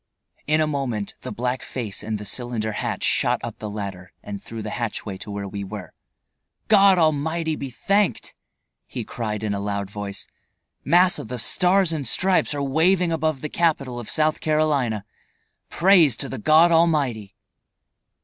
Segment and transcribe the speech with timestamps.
[0.47, 4.41] In a moment the black face and the cylinder hat shot up the ladder and
[4.41, 5.93] through the hatch way to where we were.
[6.69, 8.33] "God Almighty be thanked!"
[8.87, 10.25] he cried in a loud voice.
[10.83, 15.05] "Massa, the Stars and Stripes are waving above the capital of South Carolina.
[15.69, 17.35] Praise to the God Almighty!"